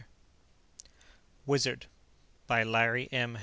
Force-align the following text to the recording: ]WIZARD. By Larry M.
]WIZARD. 1.45 1.85
By 2.47 2.63
Larry 2.63 3.07
M. 3.11 3.37